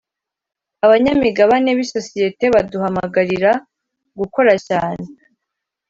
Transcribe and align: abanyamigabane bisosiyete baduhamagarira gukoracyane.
abanyamigabane 0.85 1.71
bisosiyete 1.79 2.45
baduhamagarira 2.53 3.51
gukoracyane. 4.19 5.05